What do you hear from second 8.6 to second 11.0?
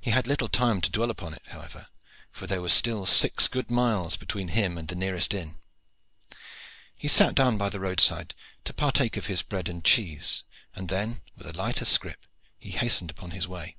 to partake of his bread and cheese, and